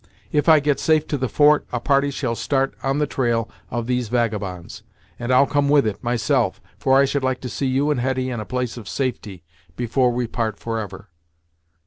[0.31, 3.85] "If I get safe to the fort, a party shall start on the trail of
[3.85, 4.81] these vagabonds,
[5.19, 8.31] and I'll come with it, myself, for I should like to see you and Hetty
[8.31, 9.43] in a place of safety,
[9.75, 11.09] before we part forever."